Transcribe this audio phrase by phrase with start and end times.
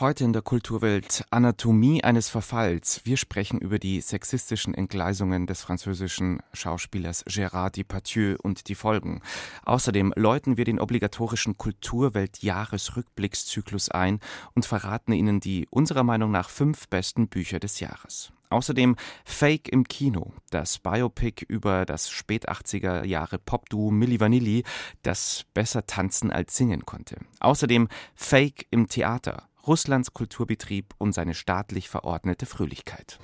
[0.00, 3.02] Heute in der Kulturwelt Anatomie eines Verfalls.
[3.04, 9.22] Wir sprechen über die sexistischen Entgleisungen des französischen Schauspielers Gérard Depardieu und die Folgen.
[9.64, 14.18] Außerdem läuten wir den obligatorischen Kulturwelt-Jahresrückblickszyklus ein
[14.56, 18.32] und verraten Ihnen die unserer Meinung nach fünf besten Bücher des Jahres.
[18.50, 24.64] Außerdem Fake im Kino, das Biopic über das spät 80er Jahre Popduo Milli Vanilli,
[25.02, 27.18] das besser tanzen als singen konnte.
[27.38, 27.86] Außerdem
[28.16, 33.18] Fake im Theater, Russlands Kulturbetrieb und seine staatlich verordnete Fröhlichkeit.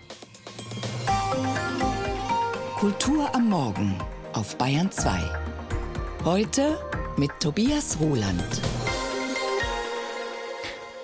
[2.79, 3.95] Kultur am Morgen
[4.33, 5.21] auf Bayern 2.
[6.25, 6.79] Heute
[7.19, 8.61] mit Tobias Roland.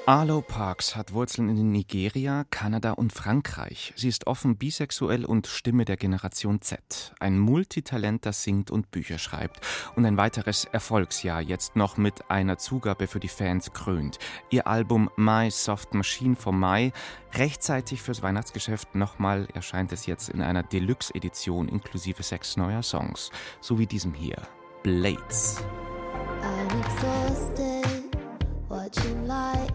[0.09, 3.93] Arlo Parks hat Wurzeln in Nigeria, Kanada und Frankreich.
[3.97, 7.13] Sie ist offen bisexuell und Stimme der Generation Z.
[7.19, 9.67] Ein Multitalent, das singt und Bücher schreibt.
[9.97, 14.21] Und ein weiteres Erfolgsjahr jetzt noch mit einer Zugabe für die Fans krönt.
[14.49, 16.93] Ihr Album My Soft Machine vom Mai,
[17.33, 23.33] rechtzeitig fürs Weihnachtsgeschäft nochmal, erscheint es jetzt in einer Deluxe-Edition inklusive sechs neuer Songs.
[23.61, 24.41] So wie diesem hier,
[24.85, 25.65] Blades.
[26.43, 28.17] I'm exhausted,
[28.69, 29.66] watching light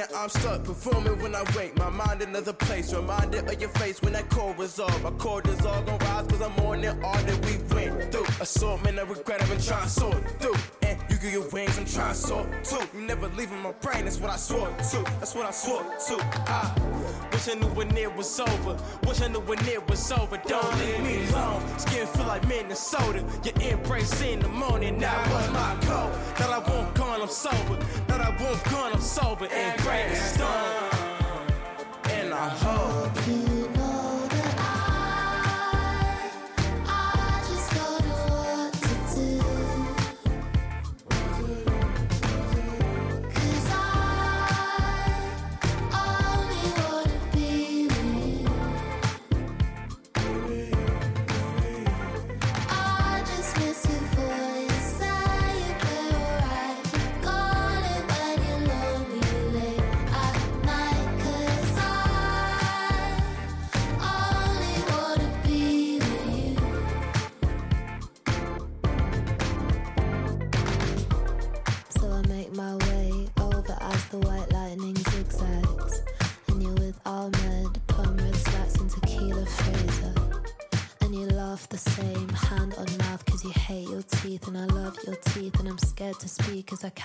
[0.00, 1.76] morning, I'm stuck performing when I wake.
[1.76, 4.78] My mind another place, reminded of your face when that chord was.
[4.78, 8.24] My cortisol gon' rise cause I'm on it all that we went through.
[8.40, 10.54] Assortment of regret I've been trying to sort through.
[10.82, 12.80] And you get your wings, I'm trying to soar too.
[12.94, 15.02] You never leaving my brain, that's what I swore to.
[15.18, 16.16] That's what I swore to.
[16.46, 16.74] I
[17.32, 18.76] wish I knew when it was over.
[19.06, 20.36] Wish I knew when it was over.
[20.46, 21.62] Don't leave me alone.
[21.78, 23.24] Skin feel like Minnesota.
[23.44, 24.98] Your embrace in the morning.
[24.98, 26.12] Now what's my code?
[26.38, 27.78] That I won't gone, I'm sober.
[28.08, 29.46] That I won't gone, I'm sober.
[29.46, 30.90] And great stone.
[32.04, 33.09] And I hope.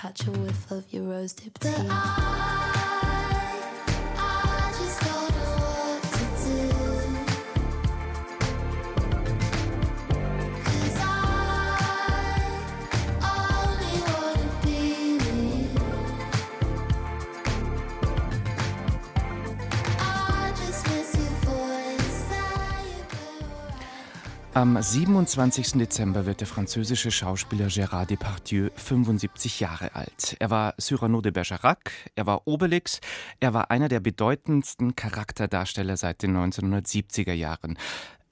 [0.06, 1.95] Catch a whiff of your rose dipped tea.
[24.56, 25.72] Am 27.
[25.72, 30.34] Dezember wird der französische Schauspieler Gérard Depardieu 75 Jahre alt.
[30.38, 33.00] Er war Cyrano de Bergerac, er war Obelix,
[33.38, 37.76] er war einer der bedeutendsten Charakterdarsteller seit den 1970er Jahren.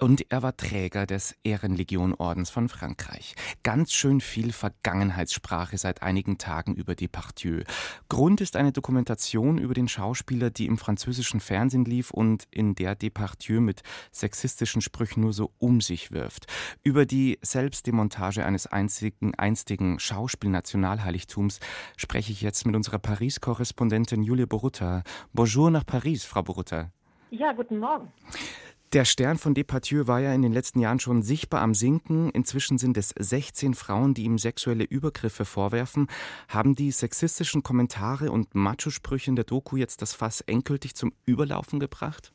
[0.01, 3.37] Und er war Träger des Ehrenlegionordens von Frankreich.
[3.63, 7.63] Ganz schön viel Vergangenheitssprache seit einigen Tagen über Depardieu.
[8.09, 12.97] Grund ist eine Dokumentation über den Schauspieler, die im französischen Fernsehen lief und in der
[12.97, 16.47] Depardieu mit sexistischen Sprüchen nur so um sich wirft.
[16.83, 21.61] Über die Selbstdemontage eines einzigen, einstigen Schauspielnationalheiligtums
[21.97, 25.05] spreche ich jetzt mit unserer Paris-Korrespondentin Julia Borutta.
[25.33, 26.91] Bonjour nach Paris, Frau Borutta.
[27.31, 28.13] Ja, guten Morgen.
[28.95, 32.31] Der Stern von Depardieu war ja in den letzten Jahren schon sichtbar am Sinken.
[32.31, 36.07] Inzwischen sind es 16 Frauen, die ihm sexuelle Übergriffe vorwerfen.
[36.47, 41.81] Haben die sexistischen Kommentare und Macho-Sprüche in der Doku jetzt das Fass endgültig zum Überlaufen
[41.81, 42.33] gebracht?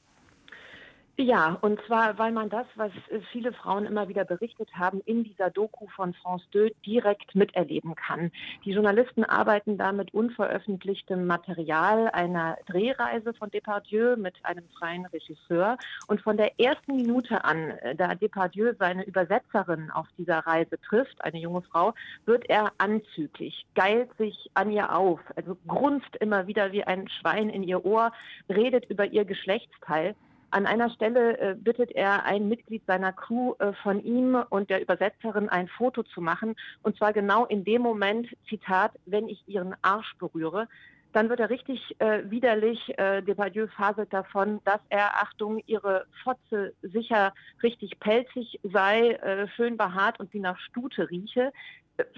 [1.21, 5.25] Ja, und zwar, weil man das, was äh, viele Frauen immer wieder berichtet haben, in
[5.25, 8.31] dieser Doku von France 2 direkt miterleben kann.
[8.63, 15.77] Die Journalisten arbeiten da mit unveröffentlichtem Material einer Drehreise von Depardieu mit einem freien Regisseur.
[16.07, 21.21] Und von der ersten Minute an, äh, da Depardieu seine Übersetzerin auf dieser Reise trifft,
[21.21, 21.95] eine junge Frau,
[22.27, 27.49] wird er anzüglich, geilt sich an ihr auf, also grunzt immer wieder wie ein Schwein
[27.49, 28.13] in ihr Ohr,
[28.47, 30.15] redet über ihr Geschlechtsteil.
[30.51, 34.81] An einer Stelle äh, bittet er ein Mitglied seiner Crew äh, von ihm und der
[34.81, 36.55] Übersetzerin ein Foto zu machen.
[36.81, 40.67] Und zwar genau in dem Moment, Zitat, wenn ich ihren Arsch berühre.
[41.11, 42.97] Dann wird er richtig äh, widerlich.
[42.97, 49.77] Äh, Depardieu faselt davon, dass er, Achtung, ihre Fotze sicher richtig pelzig sei, äh, schön
[49.77, 51.51] behaart und wie nach Stute rieche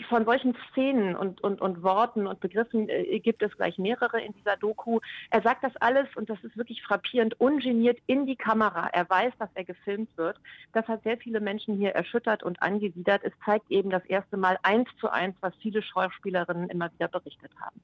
[0.09, 4.33] von solchen Szenen und, und, und Worten und Begriffen äh, gibt es gleich mehrere in
[4.33, 4.99] dieser Doku.
[5.29, 8.89] Er sagt das alles und das ist wirklich frappierend, ungeniert in die Kamera.
[8.93, 10.37] Er weiß, dass er gefilmt wird.
[10.73, 13.21] Das hat sehr viele Menschen hier erschüttert und angewidert.
[13.23, 17.51] Es zeigt eben das erste Mal eins zu eins, was viele Schauspielerinnen immer wieder berichtet
[17.59, 17.79] haben.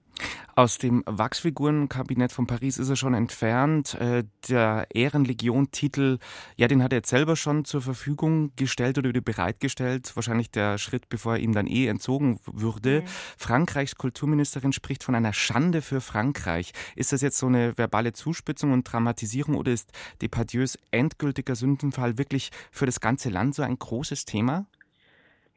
[0.55, 3.93] Aus dem Wachsfigurenkabinett von Paris ist er schon entfernt.
[3.95, 6.17] Äh, der Ehrenlegion-Titel,
[6.55, 10.15] ja, den hat er jetzt selber schon zur Verfügung gestellt oder bereitgestellt.
[10.15, 13.01] Wahrscheinlich der Schritt, bevor er ihm dann eh entzogen würde.
[13.01, 13.07] Mhm.
[13.37, 16.71] Frankreichs Kulturministerin spricht von einer Schande für Frankreich.
[16.95, 19.91] Ist das jetzt so eine verbale Zuspitzung und Dramatisierung oder ist
[20.21, 24.65] Depardieus endgültiger Sündenfall wirklich für das ganze Land so ein großes Thema?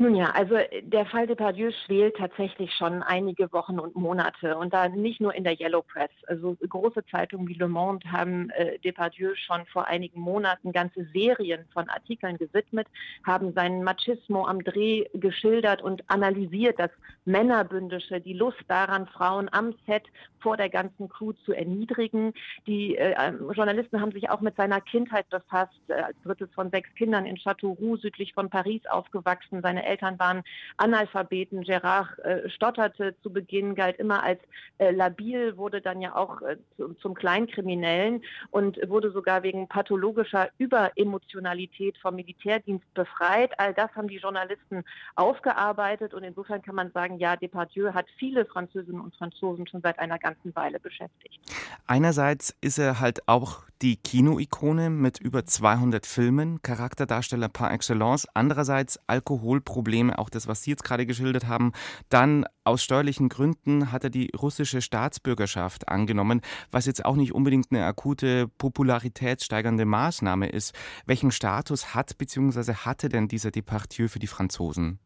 [0.03, 4.73] Nun ja, also äh, der Fall Depardieu schwelt tatsächlich schon einige Wochen und Monate und
[4.73, 6.09] da nicht nur in der Yellow Press.
[6.27, 11.67] Also große Zeitungen wie Le Monde haben äh, Depardieu schon vor einigen Monaten ganze Serien
[11.75, 12.87] von Artikeln gewidmet,
[13.27, 16.91] haben seinen Machismo am Dreh geschildert und analysiert, das
[17.27, 20.05] Männerbündische, die Lust daran, Frauen am Set
[20.41, 22.33] vor der ganzen Crew zu erniedrigen.
[22.67, 26.71] Die äh, ähm, Journalisten haben sich auch mit seiner Kindheit befasst, äh, als drittes von
[26.71, 29.61] sechs Kindern in Châteauroux südlich von Paris aufgewachsen.
[29.61, 30.43] Seine Eltern waren
[30.77, 31.63] Analphabeten.
[31.63, 34.41] Gerard äh, stotterte zu Beginn, galt immer als
[34.79, 40.49] äh, labil, wurde dann ja auch äh, zu, zum Kleinkriminellen und wurde sogar wegen pathologischer
[40.59, 43.59] Überemotionalität vom Militärdienst befreit.
[43.59, 44.85] All das haben die Journalisten
[45.17, 49.99] aufgearbeitet und insofern kann man sagen, ja, Depardieu hat viele Französinnen und Franzosen schon seit
[49.99, 51.41] einer ganzen Weile beschäftigt.
[51.87, 58.29] Einerseits ist er halt auch die Kinoikone mit über 200 Filmen, Charakterdarsteller par excellence.
[58.35, 61.73] Andererseits Alkoholprobleme Probleme, auch das, was Sie jetzt gerade geschildert haben.
[62.11, 67.69] Dann aus steuerlichen Gründen hat er die russische Staatsbürgerschaft angenommen, was jetzt auch nicht unbedingt
[67.71, 70.75] eine akute popularitätssteigernde Maßnahme ist.
[71.07, 72.75] Welchen Status hat bzw.
[72.75, 74.99] hatte denn dieser Departieu für die Franzosen?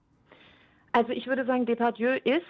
[0.91, 2.43] Also ich würde sagen, Depardieu ist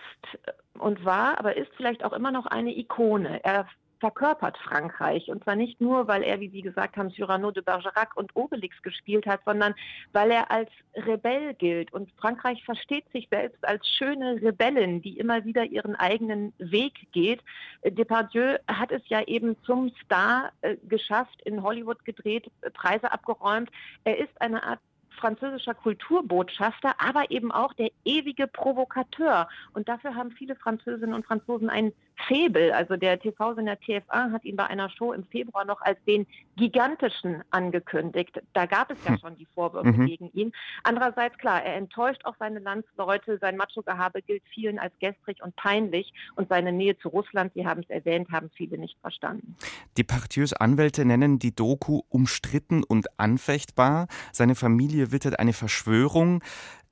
[0.78, 3.44] und war, aber ist vielleicht auch immer noch eine Ikone.
[3.44, 3.66] Er
[4.00, 5.28] verkörpert Frankreich.
[5.28, 8.80] Und zwar nicht nur, weil er, wie Sie gesagt haben, Cyrano de Bergerac und Obelix
[8.82, 9.74] gespielt hat, sondern
[10.12, 11.92] weil er als Rebell gilt.
[11.92, 17.42] Und Frankreich versteht sich selbst als schöne Rebellin, die immer wieder ihren eigenen Weg geht.
[17.84, 23.70] Depardieu hat es ja eben zum Star äh, geschafft, in Hollywood gedreht, Preise abgeräumt.
[24.04, 24.80] Er ist eine Art
[25.14, 29.48] französischer Kulturbotschafter, aber eben auch der ewige Provokateur.
[29.72, 31.92] Und dafür haben viele Französinnen und Franzosen ein
[32.26, 32.72] Febel.
[32.72, 36.26] Also der TV-Sender TF1 hat ihn bei einer Show im Februar noch als den
[36.56, 38.40] gigantischen angekündigt.
[38.52, 39.18] Da gab es ja hm.
[39.18, 40.06] schon die Vorwürfe mhm.
[40.06, 40.52] gegen ihn.
[40.82, 43.38] Andererseits, klar, er enttäuscht auch seine Landsleute.
[43.38, 46.12] Sein Macho-Gehabe gilt vielen als gestrig und peinlich.
[46.36, 49.56] Und seine Nähe zu Russland, Sie haben es erwähnt, haben viele nicht verstanden.
[49.96, 54.06] Die Partieux Anwälte nennen die Doku umstritten und anfechtbar.
[54.32, 56.42] Seine Familie wittert eine Verschwörung.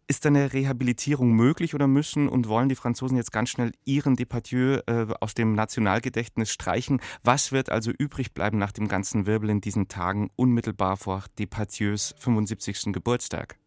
[0.09, 4.81] Ist eine Rehabilitierung möglich oder müssen und wollen die Franzosen jetzt ganz schnell ihren Depardieu
[4.87, 7.01] äh, aus dem Nationalgedächtnis streichen?
[7.23, 12.15] Was wird also übrig bleiben nach dem ganzen Wirbel in diesen Tagen unmittelbar vor Departieus
[12.19, 12.93] 75.
[12.93, 13.62] Geburtstag?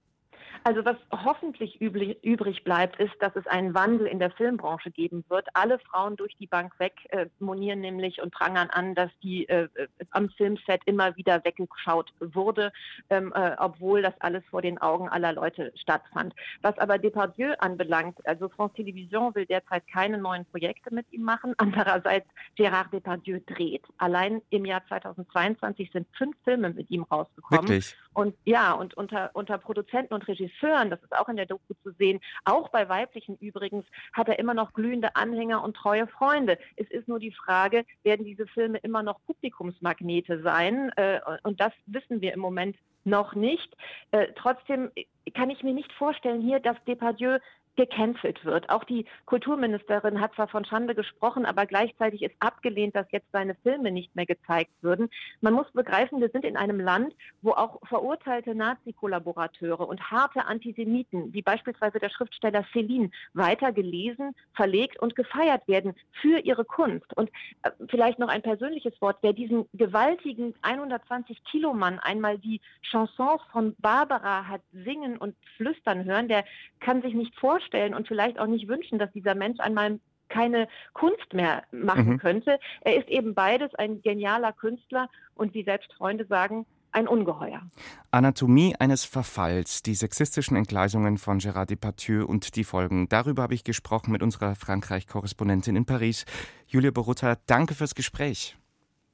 [0.67, 5.47] Also was hoffentlich übrig bleibt, ist, dass es einen Wandel in der Filmbranche geben wird.
[5.53, 9.67] Alle Frauen durch die Bank weg äh, monieren nämlich und prangern an, dass die äh,
[10.09, 12.73] am Filmset immer wieder weggeschaut wurde,
[13.11, 16.33] ähm, äh, obwohl das alles vor den Augen aller Leute stattfand.
[16.63, 21.53] Was aber Depardieu anbelangt, also France Television will derzeit keine neuen Projekte mit ihm machen.
[21.59, 23.83] Andererseits Gérard Depardieu dreht.
[23.99, 27.69] Allein im Jahr 2022 sind fünf Filme mit ihm rausgekommen.
[27.69, 27.95] Wirklich?
[28.15, 31.91] Und ja, und unter, unter Produzenten und Regisseuren, das ist auch in der Doku zu
[31.91, 36.57] sehen, auch bei weiblichen übrigens, hat er immer noch glühende Anhänger und treue Freunde.
[36.77, 40.91] Es ist nur die Frage, werden diese Filme immer noch Publikumsmagnete sein?
[40.95, 43.75] Äh, und das wissen wir im Moment noch nicht.
[44.11, 44.91] Äh, trotzdem
[45.33, 47.39] kann ich mir nicht vorstellen hier, dass Depardieu
[47.75, 48.69] gecancelt wird.
[48.69, 53.55] Auch die Kulturministerin hat zwar von Schande gesprochen, aber gleichzeitig ist abgelehnt, dass jetzt seine
[53.55, 55.09] Filme nicht mehr gezeigt würden.
[55.41, 61.33] Man muss begreifen, wir sind in einem Land, wo auch verurteilte Nazi-Kollaborateure und harte Antisemiten,
[61.33, 67.15] wie beispielsweise der Schriftsteller Céline, weiter gelesen, verlegt und gefeiert werden für ihre Kunst.
[67.15, 67.29] Und
[67.63, 69.17] äh, vielleicht noch ein persönliches Wort.
[69.21, 76.05] Wer diesen gewaltigen 120 Kilo Mann einmal die Chansons von Barbara hat singen und flüstern
[76.05, 76.45] hören, der
[76.79, 80.67] kann sich nicht vorstellen, vorstellen und vielleicht auch nicht wünschen, dass dieser Mensch einmal keine
[80.93, 82.17] Kunst mehr machen mhm.
[82.17, 82.59] könnte.
[82.81, 87.61] Er ist eben beides, ein genialer Künstler und wie selbst Freunde sagen, ein Ungeheuer.
[88.09, 93.09] Anatomie eines Verfalls, die sexistischen Entgleisungen von Gérard Depardieu und die Folgen.
[93.09, 96.25] Darüber habe ich gesprochen mit unserer Frankreich-Korrespondentin in Paris,
[96.67, 97.35] Julia Borutta.
[97.47, 98.57] Danke fürs Gespräch.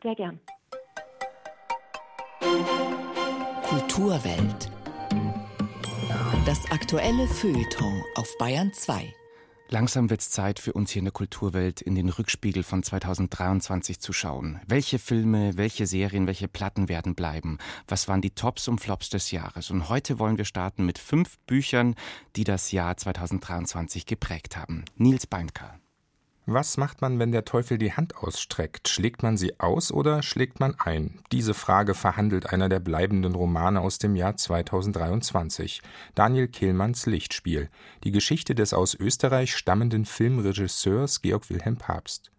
[0.03, 0.39] Sehr gern.
[3.63, 4.70] Kulturwelt.
[6.45, 9.13] Das aktuelle Feuilleton auf Bayern 2.
[9.67, 13.99] Langsam wird es Zeit für uns hier in der Kulturwelt in den Rückspiegel von 2023
[13.99, 14.59] zu schauen.
[14.65, 17.57] Welche Filme, welche Serien, welche Platten werden bleiben?
[17.85, 19.71] Was waren die Tops und Flops des Jahres?
[19.71, 21.95] Und heute wollen wir starten mit fünf Büchern,
[22.37, 24.85] die das Jahr 2023 geprägt haben.
[24.95, 25.80] Nils Beinker.
[26.47, 28.89] Was macht man, wenn der Teufel die Hand ausstreckt?
[28.89, 31.19] Schlägt man sie aus oder schlägt man ein?
[31.31, 35.83] Diese Frage verhandelt einer der bleibenden Romane aus dem Jahr 2023.
[36.15, 37.69] Daniel Kehlmanns Lichtspiel.
[38.03, 42.31] Die Geschichte des aus Österreich stammenden Filmregisseurs Georg Wilhelm Papst.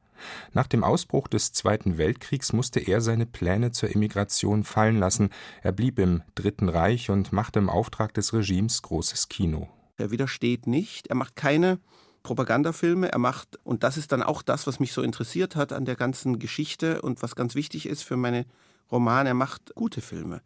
[0.52, 5.30] Nach dem Ausbruch des Zweiten Weltkriegs musste er seine Pläne zur Emigration fallen lassen.
[5.62, 9.68] Er blieb im Dritten Reich und machte im Auftrag des Regimes großes Kino.
[9.96, 11.78] Er widersteht nicht, er macht keine
[12.22, 13.10] Propagandafilme.
[13.10, 15.96] Er macht, und das ist dann auch das, was mich so interessiert hat an der
[15.96, 18.46] ganzen Geschichte und was ganz wichtig ist für meine
[18.90, 20.42] Romane, er macht gute Filme.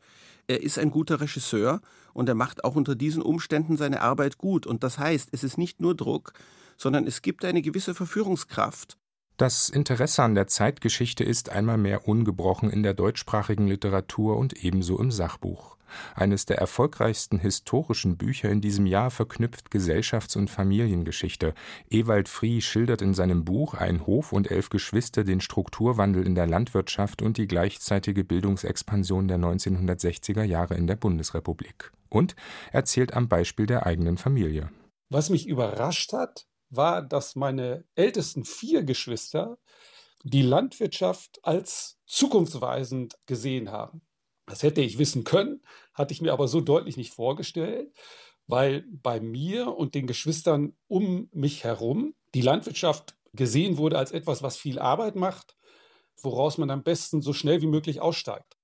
[0.47, 1.81] Er ist ein guter Regisseur
[2.15, 4.67] und er macht auch unter diesen Umständen seine Arbeit gut.
[4.67, 6.33] Und das heißt, es ist nicht nur Druck,
[6.77, 8.97] sondern es gibt eine gewisse Verführungskraft.
[9.37, 14.99] Das Interesse an der Zeitgeschichte ist einmal mehr ungebrochen in der deutschsprachigen Literatur und ebenso
[14.99, 15.76] im Sachbuch.
[16.15, 21.55] Eines der erfolgreichsten historischen Bücher in diesem Jahr verknüpft Gesellschafts- und Familiengeschichte.
[21.91, 26.47] Ewald Frie schildert in seinem Buch Ein Hof und elf Geschwister den Strukturwandel in der
[26.47, 31.93] Landwirtschaft und die gleichzeitige Bildungsexpansion der 1960er Jahre in der Bundesrepublik.
[32.09, 32.37] Und
[32.73, 34.71] erzählt am Beispiel der eigenen Familie.
[35.09, 39.59] Was mich überrascht hat, war, dass meine ältesten vier Geschwister
[40.23, 44.03] die Landwirtschaft als zukunftsweisend gesehen haben.
[44.47, 45.63] Das hätte ich wissen können,
[45.93, 47.93] hatte ich mir aber so deutlich nicht vorgestellt,
[48.47, 54.43] weil bei mir und den Geschwistern um mich herum die Landwirtschaft gesehen wurde als etwas,
[54.43, 55.57] was viel Arbeit macht,
[56.23, 58.56] woraus man am besten so schnell wie möglich aussteigt.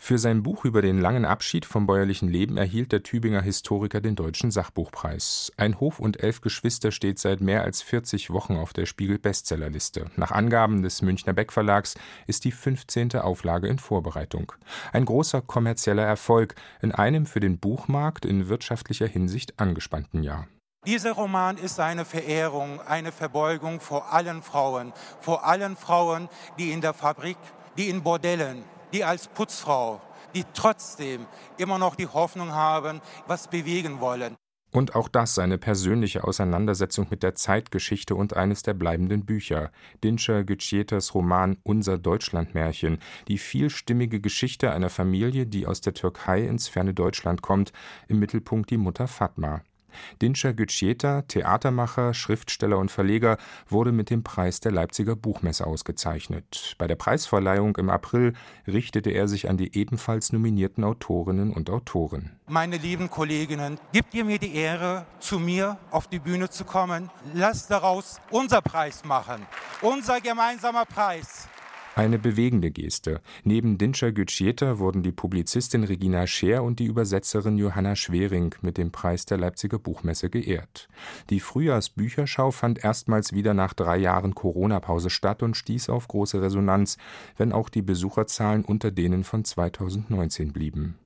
[0.00, 4.14] Für sein Buch über den langen Abschied vom bäuerlichen Leben erhielt der Tübinger Historiker den
[4.14, 5.52] Deutschen Sachbuchpreis.
[5.56, 10.06] Ein Hof und elf Geschwister steht seit mehr als 40 Wochen auf der Spiegel-Bestsellerliste.
[10.16, 13.16] Nach Angaben des Münchner Beck Verlags ist die 15.
[13.16, 14.52] Auflage in Vorbereitung.
[14.92, 20.46] Ein großer kommerzieller Erfolg in einem für den Buchmarkt in wirtschaftlicher Hinsicht angespannten Jahr.
[20.86, 26.28] Dieser Roman ist eine Verehrung, eine Verbeugung vor allen Frauen, vor allen Frauen,
[26.58, 27.36] die in der Fabrik,
[27.76, 30.00] die in Bordellen, die als Putzfrau,
[30.34, 31.26] die trotzdem
[31.56, 34.36] immer noch die Hoffnung haben, was bewegen wollen.
[34.70, 39.70] Und auch das eine persönliche Auseinandersetzung mit der Zeitgeschichte und eines der bleibenden Bücher.
[40.04, 46.68] Dinscher Gütscheters Roman Unser Deutschlandmärchen, die vielstimmige Geschichte einer Familie, die aus der Türkei ins
[46.68, 47.72] ferne Deutschland kommt,
[48.08, 49.62] im Mittelpunkt die Mutter Fatma.
[50.20, 56.74] Dinscher Gütscheta, Theatermacher, Schriftsteller und Verleger, wurde mit dem Preis der Leipziger Buchmesse ausgezeichnet.
[56.78, 58.34] Bei der Preisverleihung im April
[58.66, 62.38] richtete er sich an die ebenfalls nominierten Autorinnen und Autoren.
[62.46, 67.10] Meine lieben Kolleginnen, gebt ihr mir die Ehre, zu mir auf die Bühne zu kommen.
[67.34, 69.46] Lasst daraus unser Preis machen.
[69.82, 71.48] Unser gemeinsamer Preis.
[71.98, 73.20] Eine bewegende Geste.
[73.42, 78.92] Neben Dinscher Gütschieter wurden die Publizistin Regina Scheer und die Übersetzerin Johanna Schwering mit dem
[78.92, 80.86] Preis der Leipziger Buchmesse geehrt.
[81.28, 86.98] Die Frühjahrsbücherschau fand erstmals wieder nach drei Jahren Corona-Pause statt und stieß auf große Resonanz,
[87.36, 91.00] wenn auch die Besucherzahlen unter denen von 2019 blieben.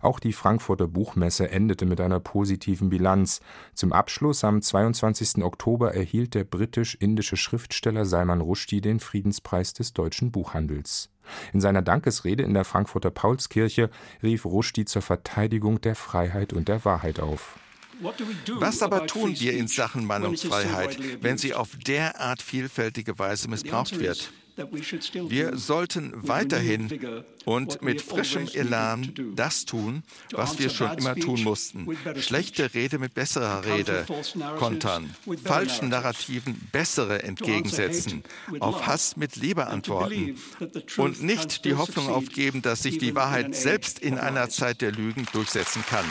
[0.00, 3.40] Auch die Frankfurter Buchmesse endete mit einer positiven Bilanz.
[3.74, 5.42] Zum Abschluss am 22.
[5.42, 11.10] Oktober erhielt der britisch-indische Schriftsteller Salman Rushdie den Friedenspreis des deutschen Buchhandels.
[11.52, 13.90] In seiner Dankesrede in der Frankfurter Paulskirche
[14.22, 17.58] rief Rushdie zur Verteidigung der Freiheit und der Wahrheit auf.
[18.58, 24.32] Was aber tun wir in Sachen Meinungsfreiheit, wenn sie auf derart vielfältige Weise missbraucht wird?
[25.28, 30.02] Wir sollten weiterhin und mit frischem Elan das tun,
[30.32, 31.86] was wir schon immer tun mussten.
[32.16, 34.06] Schlechte Rede mit besserer Rede
[34.58, 35.14] kontern,
[35.44, 38.24] falschen Narrativen bessere entgegensetzen,
[38.60, 40.36] auf Hass mit Liebe antworten.
[40.96, 45.26] und nicht die Hoffnung aufgeben, dass sich die Wahrheit selbst in einer Zeit der Lügen
[45.32, 46.04] durchsetzen kann.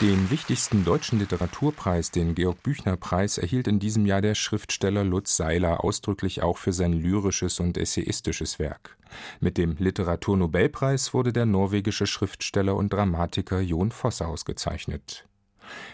[0.00, 6.40] Den wichtigsten deutschen Literaturpreis, den Georg-Büchner-Preis, erhielt in diesem Jahr der Schriftsteller Lutz Seiler ausdrücklich
[6.40, 8.96] auch für sein lyrisches und essayistisches Werk.
[9.40, 15.26] Mit dem Literaturnobelpreis wurde der norwegische Schriftsteller und Dramatiker Jon Fosse ausgezeichnet.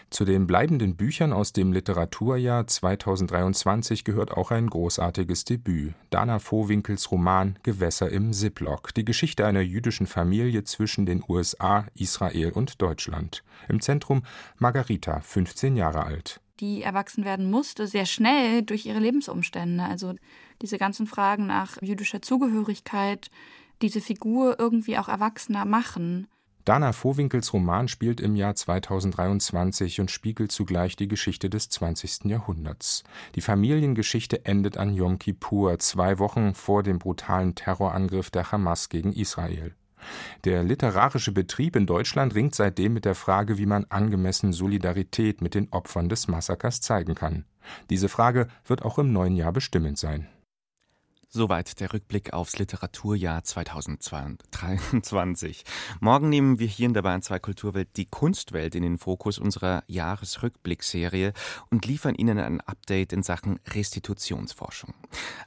[0.09, 7.11] Zu den bleibenden Büchern aus dem Literaturjahr 2023 gehört auch ein großartiges Debüt: Dana Vohwinkels
[7.11, 13.43] Roman Gewässer im Ziplock, die Geschichte einer jüdischen Familie zwischen den USA, Israel und Deutschland.
[13.67, 14.23] Im Zentrum
[14.57, 16.41] Margarita, 15 Jahre alt.
[16.59, 19.83] Die erwachsen werden musste, sehr schnell durch ihre Lebensumstände.
[19.83, 20.15] Also
[20.61, 23.29] diese ganzen Fragen nach jüdischer Zugehörigkeit,
[23.81, 26.27] diese Figur irgendwie auch erwachsener machen.
[26.65, 32.25] Dana Vohwinkels Roman spielt im Jahr 2023 und spiegelt zugleich die Geschichte des 20.
[32.25, 33.03] Jahrhunderts.
[33.35, 39.13] Die Familiengeschichte endet an Yom Kippur, zwei Wochen vor dem brutalen Terrorangriff der Hamas gegen
[39.13, 39.75] Israel.
[40.43, 45.53] Der literarische Betrieb in Deutschland ringt seitdem mit der Frage, wie man angemessen Solidarität mit
[45.53, 47.45] den Opfern des Massakers zeigen kann.
[47.91, 50.27] Diese Frage wird auch im neuen Jahr bestimmend sein.
[51.35, 55.65] Soweit der Rückblick aufs Literaturjahr 2023.
[55.99, 59.83] Morgen nehmen wir hier in der Bayern 2 Kulturwelt die Kunstwelt in den Fokus unserer
[59.87, 61.33] Jahresrückblickserie
[61.69, 64.93] und liefern Ihnen ein Update in Sachen Restitutionsforschung.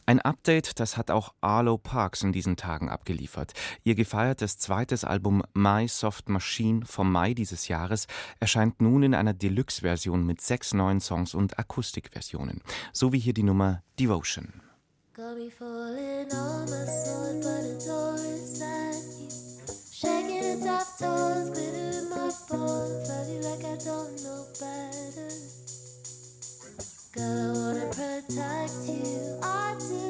[0.05, 3.55] Ein Update, das hat auch Arlo Parks in diesen Tagen abgeliefert.
[3.83, 8.09] Ihr gefeiertes zweites Album My Soft Machine vom Mai dieses Jahres
[8.41, 12.61] erscheint nun in einer Deluxe-Version mit sechs neuen Songs und Akustikversionen.
[12.93, 14.68] So wie hier die Nummer Devotion.
[15.19, 19.29] Got me falling on my sword, but it's at you.
[19.91, 23.09] Shaking the top toes, glitter in my bones.
[23.09, 25.31] Felt you like I don't know better.
[27.15, 29.41] Girl, I wanna protect you.
[29.43, 30.08] I do.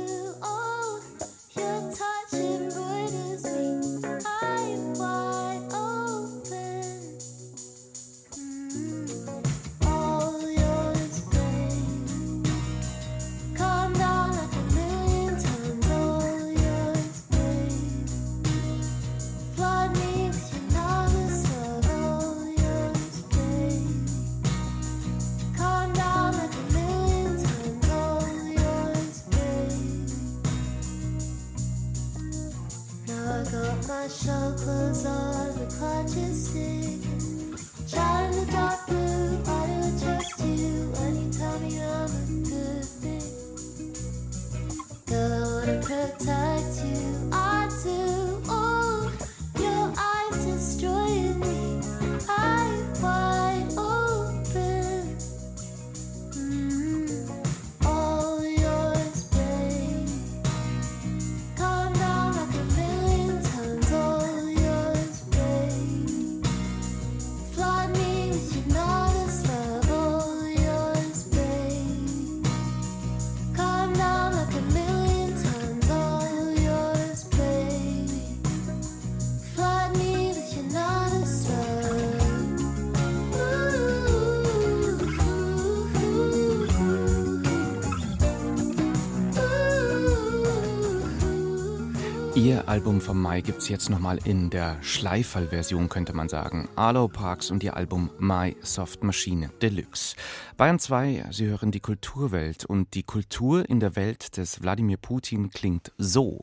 [92.58, 96.68] Ihr Album vom Mai gibt's jetzt nochmal in der Schleiferl-Version, könnte man sagen.
[96.75, 100.16] Arlo Parks und ihr Album My Soft Machine Deluxe.
[100.56, 105.50] Bayern 2, Sie hören die Kulturwelt und die Kultur in der Welt des Wladimir Putin
[105.50, 106.42] klingt so.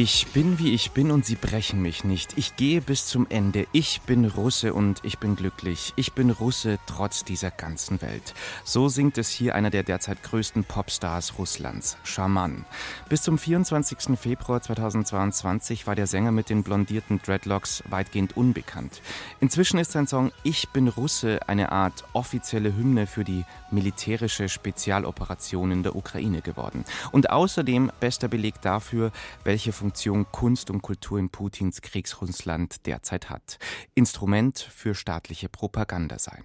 [0.00, 2.38] Ich bin wie ich bin und sie brechen mich nicht.
[2.38, 3.66] Ich gehe bis zum Ende.
[3.72, 5.92] Ich bin Russe und ich bin glücklich.
[5.96, 8.32] Ich bin Russe trotz dieser ganzen Welt.
[8.62, 12.64] So singt es hier einer der derzeit größten Popstars Russlands, Schaman.
[13.08, 14.16] Bis zum 24.
[14.16, 19.02] Februar 2022 war der Sänger mit den blondierten Dreadlocks weitgehend unbekannt.
[19.40, 25.70] Inzwischen ist sein Song Ich bin Russe eine Art offizielle Hymne für die militärische Spezialoperation
[25.70, 26.84] in der Ukraine geworden.
[27.12, 29.12] Und außerdem bester Beleg dafür,
[29.44, 33.58] welche Funktion Kunst und Kultur in Putins Kriegsrussland derzeit hat.
[33.94, 36.44] Instrument für staatliche Propaganda sein.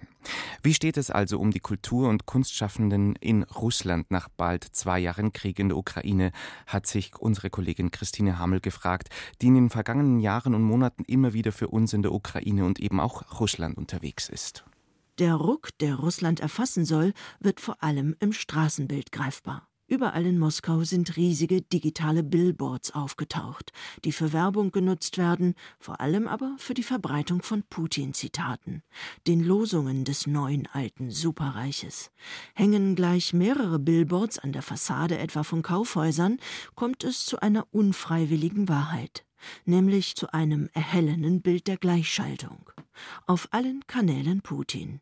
[0.62, 5.32] Wie steht es also um die Kultur- und Kunstschaffenden in Russland nach bald zwei Jahren
[5.32, 6.32] Krieg in der Ukraine,
[6.66, 9.08] hat sich unsere Kollegin Christine Hamel gefragt,
[9.40, 12.80] die in den vergangenen Jahren und Monaten immer wieder für uns in der Ukraine und
[12.80, 14.64] eben auch Russland unterwegs ist.
[15.20, 19.68] Der Ruck, der Russland erfassen soll, wird vor allem im Straßenbild greifbar.
[19.86, 23.70] Überall in Moskau sind riesige digitale Billboards aufgetaucht,
[24.04, 28.82] die für Werbung genutzt werden, vor allem aber für die Verbreitung von Putin-Zitaten,
[29.28, 32.10] den Losungen des neuen alten Superreiches.
[32.54, 36.38] Hängen gleich mehrere Billboards an der Fassade etwa von Kaufhäusern,
[36.74, 39.24] kommt es zu einer unfreiwilligen Wahrheit,
[39.64, 42.70] nämlich zu einem erhellenden Bild der Gleichschaltung.
[43.26, 45.00] Auf allen Kanälen Putin.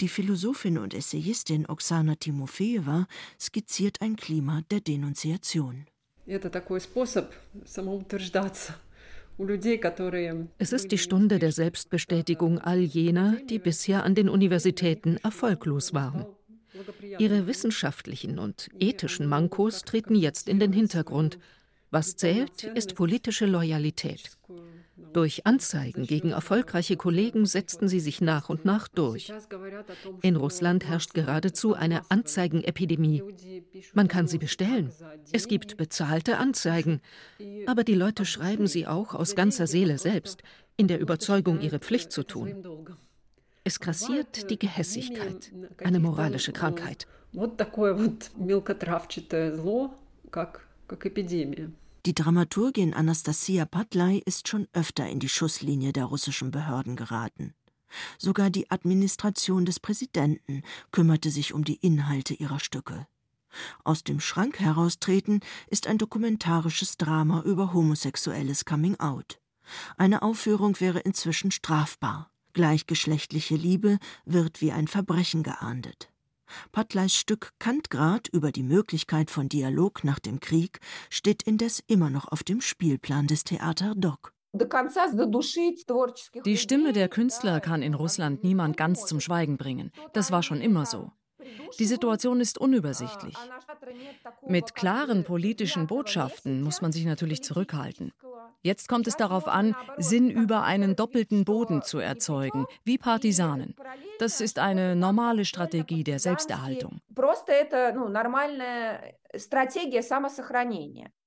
[0.00, 3.06] Die Philosophin und Essayistin Oksana Timofejewa
[3.40, 5.86] skizziert ein Klima der Denunziation.
[10.58, 16.26] Es ist die Stunde der Selbstbestätigung all jener, die bisher an den Universitäten erfolglos waren.
[17.18, 21.38] Ihre wissenschaftlichen und ethischen Mankos treten jetzt in den Hintergrund.
[21.92, 24.30] Was zählt, ist politische Loyalität.
[25.12, 29.30] Durch Anzeigen gegen erfolgreiche Kollegen setzten sie sich nach und nach durch.
[30.22, 33.22] In Russland herrscht geradezu eine Anzeigenepidemie.
[33.92, 34.90] Man kann sie bestellen.
[35.32, 37.02] Es gibt bezahlte Anzeigen.
[37.66, 40.42] Aber die Leute schreiben sie auch aus ganzer Seele selbst,
[40.78, 42.64] in der Überzeugung, ihre Pflicht zu tun.
[43.64, 47.06] Es grassiert die Gehässigkeit, eine moralische Krankheit.
[52.04, 57.54] Die Dramaturgin Anastasia Patlay ist schon öfter in die Schusslinie der russischen Behörden geraten.
[58.18, 63.06] Sogar die Administration des Präsidenten kümmerte sich um die Inhalte ihrer Stücke.
[63.84, 69.38] Aus dem Schrank heraustreten ist ein dokumentarisches Drama über homosexuelles Coming Out.
[69.96, 72.32] Eine Aufführung wäre inzwischen strafbar.
[72.52, 76.11] Gleichgeschlechtliche Liebe wird wie ein Verbrechen geahndet.
[76.72, 82.28] Pattleis Stück Kantgrad über die Möglichkeit von Dialog nach dem Krieg steht indes immer noch
[82.28, 84.32] auf dem Spielplan des Theater Doc.
[86.44, 89.90] Die Stimme der Künstler kann in Russland niemand ganz zum Schweigen bringen.
[90.12, 91.10] Das war schon immer so.
[91.78, 93.36] Die Situation ist unübersichtlich.
[94.46, 98.12] Mit klaren politischen Botschaften muss man sich natürlich zurückhalten.
[98.62, 103.74] Jetzt kommt es darauf an, Sinn über einen doppelten Boden zu erzeugen, wie Partisanen.
[104.18, 107.00] Das ist eine normale Strategie der Selbsterhaltung.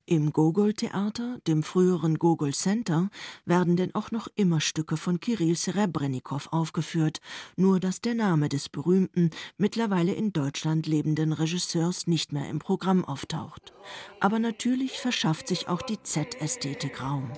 [0.08, 3.10] Im Gogol-Theater, dem früheren Gogol Center,
[3.46, 7.22] werden denn auch noch immer Stücke von Kirill Serebrennikov aufgeführt,
[7.56, 13.04] nur dass der Name des berühmten, mittlerweile in Deutschland lebenden Regisseurs nicht mehr im Programm
[13.04, 13.74] auftaucht.
[14.20, 17.32] Aber natürlich verschafft sich auch die Z-Ästhetik Raum.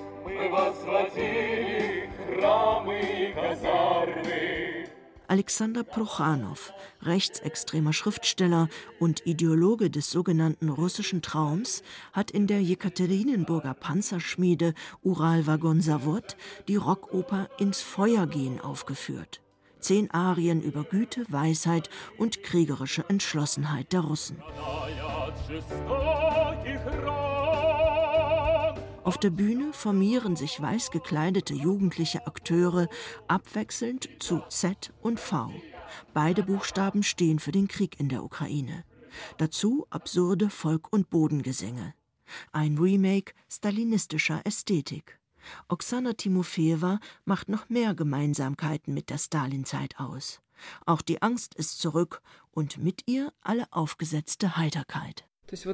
[5.30, 14.74] Alexander Prochanow, rechtsextremer Schriftsteller und Ideologe des sogenannten russischen Traums, hat in der Jekaterinenburger Panzerschmiede
[15.04, 16.38] Uralwagonsawod
[16.70, 19.42] die Rockoper Ins Feuer gehen aufgeführt.
[19.80, 24.42] Zehn Arien über Güte, Weisheit und kriegerische Entschlossenheit der Russen.
[29.08, 32.90] Auf der Bühne formieren sich weiß gekleidete jugendliche Akteure
[33.30, 35.50] abwechselnd zu Z und V.
[36.14, 38.84] Beide Buchstaben stehen für den Krieg in der Ukraine.
[39.38, 41.94] Dazu absurde Volk- und Bodengesänge.
[42.52, 45.22] Ein Remake stalinistischer Ästhetik.
[45.70, 50.42] Oksana Timofeeva macht noch mehr Gemeinsamkeiten mit der Stalinzeit aus.
[50.86, 55.26] Auch die Angst ist zurück und mit ihr alle aufgesetzte Heiterkeit.
[55.50, 55.66] Es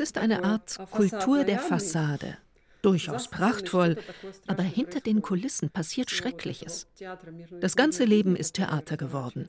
[0.00, 2.36] ist eine Art Kultur der Fassade
[2.82, 3.96] durchaus prachtvoll,
[4.46, 6.86] aber hinter den Kulissen passiert Schreckliches.
[7.60, 9.48] Das ganze Leben ist Theater geworden.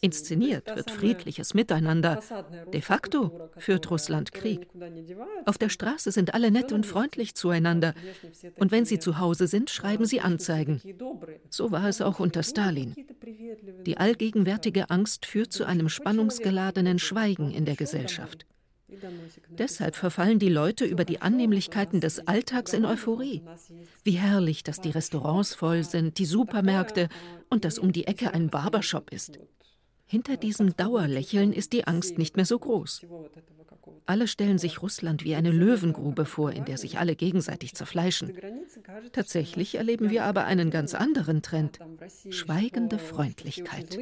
[0.00, 2.20] Inszeniert wird friedliches Miteinander.
[2.72, 4.66] De facto führt Russland Krieg.
[5.44, 7.94] Auf der Straße sind alle nett und freundlich zueinander.
[8.56, 10.80] Und wenn sie zu Hause sind, schreiben sie Anzeigen.
[11.50, 12.94] So war es auch unter Stalin.
[13.84, 18.46] Die allgegenwärtige Angst führt zu einem spannungsgeladenen Schweigen in der Gesellschaft.
[19.50, 23.42] Deshalb verfallen die Leute über die Annehmlichkeiten des Alltags in Euphorie.
[24.04, 27.08] Wie herrlich, dass die Restaurants voll sind, die Supermärkte
[27.50, 29.38] und dass um die Ecke ein Barbershop ist.
[30.04, 33.02] Hinter diesem Dauerlächeln ist die Angst nicht mehr so groß.
[34.06, 38.32] Alle stellen sich Russland wie eine Löwengrube vor, in der sich alle gegenseitig zerfleischen.
[39.12, 41.80] Tatsächlich erleben wir aber einen ganz anderen Trend.
[42.30, 43.98] Schweigende Freundlichkeit.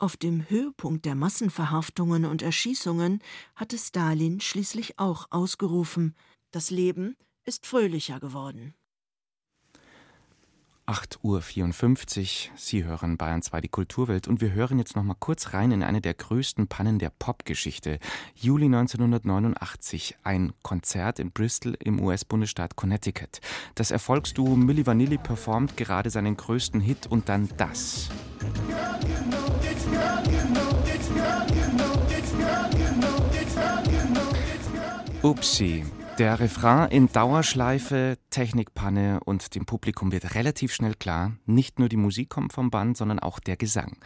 [0.00, 3.20] Auf dem Höhepunkt der Massenverhaftungen und Erschießungen
[3.56, 6.14] hatte Stalin schließlich auch ausgerufen,
[6.52, 8.74] das Leben ist fröhlicher geworden.
[10.86, 12.56] 8.54 Uhr.
[12.56, 15.82] Sie hören Bayern 2 die Kulturwelt und wir hören jetzt noch mal kurz rein in
[15.82, 17.98] eine der größten Pannen der Popgeschichte.
[18.34, 23.40] Juli 1989, ein Konzert in Bristol im US-Bundesstaat Connecticut.
[23.74, 28.08] Das Erfolgsduo Milli Vanilli performt gerade seinen größten Hit und dann das.
[35.22, 35.84] Upsi,
[36.18, 41.96] der Refrain in Dauerschleife, Technikpanne und dem Publikum wird relativ schnell klar, nicht nur die
[41.96, 43.96] Musik kommt vom Band, sondern auch der Gesang.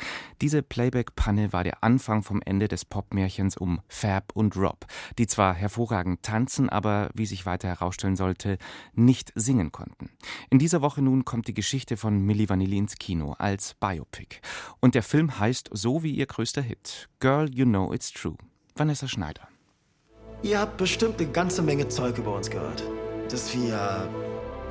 [0.42, 4.84] Diese Playback-Panne war der Anfang vom Ende des Popmärchens um Fab und Rob,
[5.16, 8.58] die zwar hervorragend tanzen, aber, wie sich weiter herausstellen sollte,
[8.92, 10.10] nicht singen konnten.
[10.50, 14.40] In dieser Woche nun kommt die Geschichte von Milli Vanilli ins Kino als Biopic.
[14.80, 18.36] Und der Film heißt so wie ihr größter Hit, Girl, You Know It's True.
[18.74, 19.51] Vanessa Schneider.
[20.44, 22.82] Ihr habt bestimmt eine ganze Menge Zeug über uns gehört.
[23.30, 24.08] Dass wir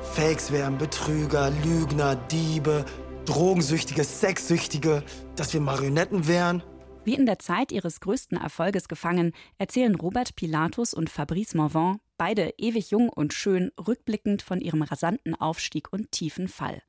[0.02, 2.84] Fakes wären, Betrüger, Lügner, Diebe,
[3.24, 5.02] Drogensüchtige, Sexsüchtige,
[5.34, 6.62] dass wir Marionetten wären.
[7.04, 12.52] Wie in der Zeit ihres größten Erfolges gefangen, erzählen Robert Pilatus und Fabrice Morvan, beide
[12.58, 16.82] ewig jung und schön, rückblickend von ihrem rasanten Aufstieg und tiefen Fall.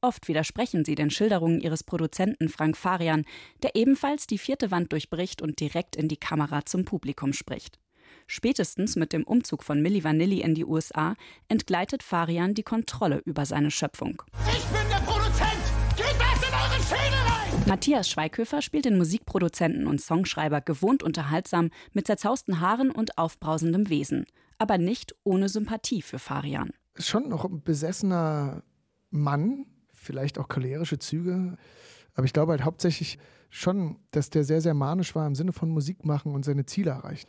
[0.00, 3.24] Oft widersprechen sie den Schilderungen ihres Produzenten Frank Farian,
[3.64, 7.80] der ebenfalls die vierte Wand durchbricht und direkt in die Kamera zum Publikum spricht.
[8.30, 11.14] Spätestens mit dem Umzug von Milli Vanilli in die USA
[11.48, 14.22] entgleitet Farian die Kontrolle über seine Schöpfung.
[14.54, 15.56] Ich bin der Produzent!
[15.96, 17.62] Geht das in eure Szene rein!
[17.66, 24.26] Matthias Schweighöfer spielt den Musikproduzenten und Songschreiber gewohnt unterhaltsam mit zerzausten Haaren und aufbrausendem Wesen,
[24.58, 26.72] aber nicht ohne Sympathie für Farian.
[26.98, 28.62] Schon noch ein besessener
[29.08, 29.64] Mann,
[29.94, 31.56] vielleicht auch cholerische Züge,
[32.12, 35.70] aber ich glaube halt hauptsächlich schon, dass der sehr, sehr manisch war im Sinne von
[35.70, 37.26] Musik machen und seine Ziele erreicht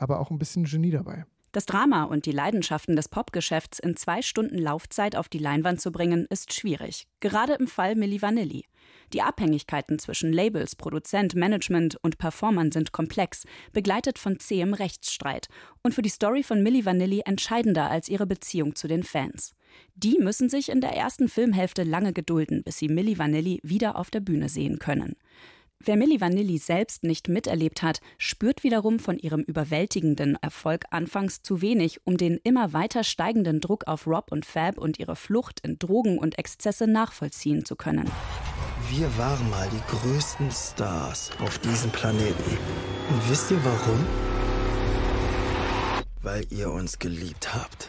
[0.00, 1.24] aber auch ein bisschen Genie dabei.
[1.52, 5.90] Das Drama und die Leidenschaften des Popgeschäfts in zwei Stunden Laufzeit auf die Leinwand zu
[5.90, 7.08] bringen, ist schwierig.
[7.18, 8.66] Gerade im Fall Milli Vanilli.
[9.12, 15.48] Die Abhängigkeiten zwischen Labels, Produzent, Management und Performern sind komplex, begleitet von zähem Rechtsstreit
[15.82, 19.52] und für die Story von Milli Vanilli entscheidender als ihre Beziehung zu den Fans.
[19.96, 24.10] Die müssen sich in der ersten Filmhälfte lange gedulden, bis sie Milli Vanilli wieder auf
[24.10, 25.16] der Bühne sehen können.
[25.82, 31.62] Wer Milli Vanilli selbst nicht miterlebt hat, spürt wiederum von ihrem überwältigenden Erfolg anfangs zu
[31.62, 35.78] wenig, um den immer weiter steigenden Druck auf Rob und Fab und ihre Flucht in
[35.78, 38.10] Drogen und Exzesse nachvollziehen zu können.
[38.90, 42.58] Wir waren mal die größten Stars auf diesem Planeten.
[43.08, 44.04] Und wisst ihr warum?
[46.20, 47.88] Weil ihr uns geliebt habt.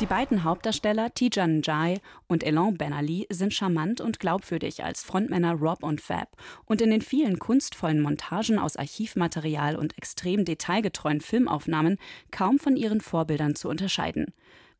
[0.00, 5.54] Die beiden Hauptdarsteller Tijan Jai und Elan Ben Ali sind charmant und glaubwürdig als Frontmänner
[5.54, 11.98] Rob und Fab und in den vielen kunstvollen Montagen aus Archivmaterial und extrem detailgetreuen Filmaufnahmen
[12.30, 14.32] kaum von ihren Vorbildern zu unterscheiden.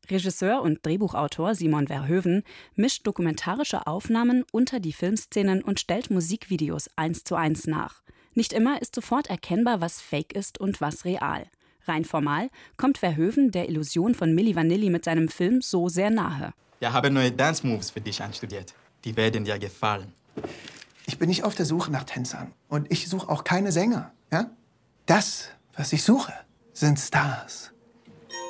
[0.09, 2.43] Regisseur und Drehbuchautor Simon Verhoeven
[2.75, 8.03] mischt dokumentarische Aufnahmen unter die Filmszenen und stellt Musikvideos eins zu eins nach.
[8.35, 11.45] Nicht immer ist sofort erkennbar, was Fake ist und was real.
[11.89, 16.53] Rein formal kommt Verhoeven der Illusion von Milli Vanilli mit seinem Film so sehr nahe.
[16.79, 18.73] Wir haben neue Dance Moves für dich einstudiert.
[19.03, 20.13] Die werden dir gefallen.
[21.07, 24.49] Ich bin nicht auf der Suche nach Tänzern und ich suche auch keine Sänger, ja?
[25.05, 26.33] Das, was ich suche,
[26.71, 27.71] sind Stars.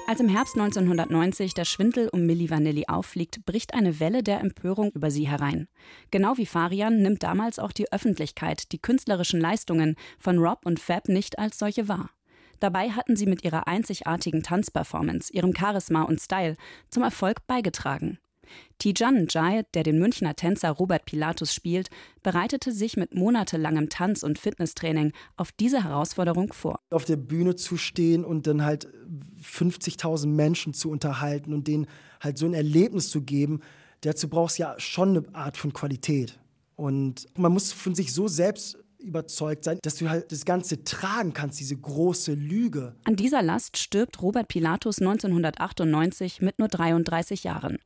[0.10, 4.92] Als im Herbst 1990 der Schwindel um Milli Vanilli auffliegt, bricht eine Welle der Empörung
[4.92, 5.68] über sie herein.
[6.10, 11.10] Genau wie Farian nimmt damals auch die Öffentlichkeit die künstlerischen Leistungen von Rob und Fab
[11.10, 12.10] nicht als solche wahr.
[12.60, 16.58] Dabei hatten sie mit ihrer einzigartigen Tanzperformance, ihrem Charisma und Style
[16.90, 18.20] zum Erfolg beigetragen.
[18.78, 21.90] Tijan Jai, der den Münchner Tänzer Robert Pilatus spielt,
[22.24, 26.80] bereitete sich mit monatelangem Tanz- und Fitnesstraining auf diese Herausforderung vor.
[26.90, 28.88] Auf der Bühne zu stehen und dann halt
[29.44, 31.88] 50.000 Menschen zu unterhalten und denen
[32.22, 33.62] halt so ein Erlebnis zu geben,
[34.02, 36.40] dazu brauchst du ja schon eine Art von Qualität.
[36.76, 41.34] Und man muss von sich so selbst überzeugt sein, dass du halt das Ganze tragen
[41.34, 42.96] kannst, diese große Lüge.
[43.06, 47.80] An dieser Last stirbt Robert Pilatus 1998 mit nur 33 Jahren.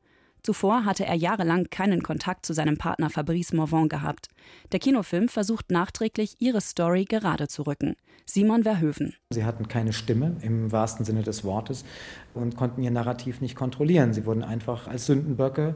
[0.46, 4.28] Zuvor hatte er jahrelang keinen Kontakt zu seinem Partner Fabrice Morvan gehabt.
[4.74, 7.96] Der Kinofilm versucht nachträglich ihre Story gerade zu rücken.
[8.26, 9.16] Simon Verhoeven.
[9.30, 11.86] Sie hatten keine Stimme im wahrsten Sinne des Wortes
[12.34, 14.14] und konnten ihr Narrativ nicht kontrollieren.
[14.14, 15.76] Sie wurden einfach als Sündenböcke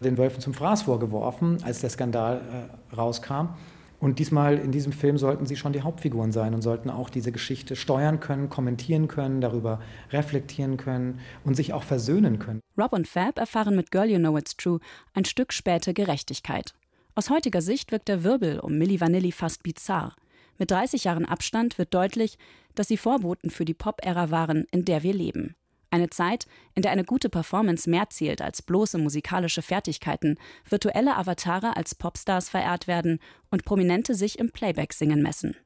[0.00, 3.56] den Wölfen zum Fraß vorgeworfen, als der Skandal äh, rauskam.
[3.98, 7.32] Und diesmal in diesem Film sollten sie schon die Hauptfiguren sein und sollten auch diese
[7.32, 9.80] Geschichte steuern können, kommentieren können, darüber
[10.10, 12.60] reflektieren können und sich auch versöhnen können.
[12.78, 14.80] Rob und Fab erfahren mit Girl You Know It's True
[15.14, 16.74] ein Stück späte Gerechtigkeit.
[17.14, 20.14] Aus heutiger Sicht wirkt der Wirbel um Milli Vanilli fast bizarr.
[20.58, 22.38] Mit 30 Jahren Abstand wird deutlich,
[22.74, 25.54] dass sie Vorboten für die Pop-Ära waren, in der wir leben.
[25.90, 31.76] Eine Zeit, in der eine gute Performance mehr zählt als bloße musikalische Fertigkeiten, virtuelle Avatare
[31.76, 33.20] als Popstars verehrt werden
[33.50, 35.56] und Prominente sich im Playback-Singen messen.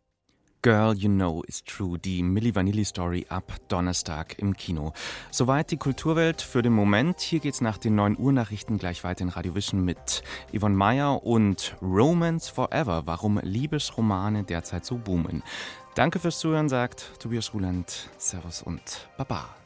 [0.62, 4.92] Girl You Know Is True, die Milli Vanilli Story ab Donnerstag im Kino.
[5.30, 7.20] Soweit die Kulturwelt für den Moment.
[7.20, 10.22] Hier geht's nach den 9 Uhr Nachrichten gleich weiter in Radio Vision mit
[10.54, 15.42] Yvonne Meyer und Romance Forever, warum Liebesromane derzeit so boomen.
[15.94, 18.10] Danke fürs Zuhören, sagt Tobias Ruland.
[18.18, 19.59] Servus und Baba.